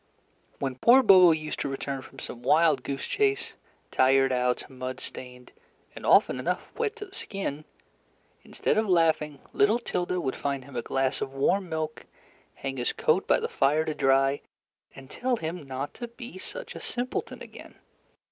When 0.57 0.77
poor 0.79 1.03
Bobo 1.03 1.29
used 1.31 1.59
to 1.59 1.69
return 1.69 2.01
from 2.01 2.17
some 2.17 2.41
wild 2.41 2.81
goose 2.81 3.05
chase, 3.05 3.53
tired 3.91 4.31
out, 4.31 4.67
mud 4.67 4.99
stained, 4.99 5.51
and 5.95 6.07
often 6.07 6.39
enough 6.39 6.71
wet 6.75 6.95
to 6.95 7.05
the 7.05 7.13
skin, 7.13 7.65
instead 8.43 8.79
of 8.79 8.87
laughing, 8.89 9.41
little 9.53 9.77
Tilda 9.77 10.19
would 10.19 10.35
find 10.35 10.65
him 10.65 10.75
a 10.75 10.81
glass 10.81 11.21
of 11.21 11.35
warm 11.35 11.69
milk, 11.69 12.07
hang 12.55 12.77
his 12.77 12.93
coat 12.93 13.27
by 13.27 13.39
the 13.39 13.47
fire 13.47 13.85
to 13.85 13.93
dry, 13.93 14.41
and 14.95 15.07
tell 15.07 15.35
him 15.35 15.67
not 15.67 15.93
to 15.93 16.07
be 16.07 16.39
such 16.39 16.73
a 16.73 16.79
simpleton 16.79 17.43
again. 17.43 17.75